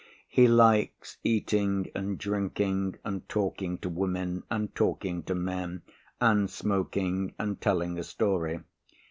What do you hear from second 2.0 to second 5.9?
drinking and talking to women and talking to men